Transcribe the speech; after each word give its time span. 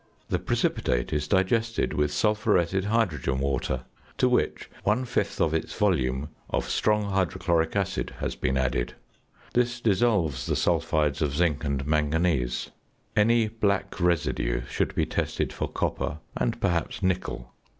The 0.29 0.39
precipitate 0.39 1.13
is 1.13 1.27
digested 1.27 1.93
with 1.93 2.11
sulphuretted 2.11 2.85
hydrogen 2.85 3.37
water, 3.37 3.83
to 4.17 4.27
which 4.27 4.67
one 4.83 5.05
fifth 5.05 5.39
of 5.39 5.53
its 5.53 5.77
volume 5.77 6.29
of 6.49 6.67
strong 6.67 7.11
hydrochloric 7.11 7.75
acid 7.75 8.15
has 8.17 8.33
been 8.35 8.57
added; 8.57 8.95
this 9.53 9.79
dissolves 9.79 10.47
the 10.47 10.55
sulphides 10.55 11.21
of 11.21 11.35
zinc 11.37 11.63
and 11.63 11.85
manganese; 11.85 12.71
any 13.15 13.47
black 13.47 13.99
residue 14.01 14.63
should 14.67 14.95
be 14.95 15.05
tested 15.05 15.53
for 15.53 15.69
copper 15.69 16.17
and 16.35 16.59
perhaps 16.59 17.03
nickel. 17.03 17.53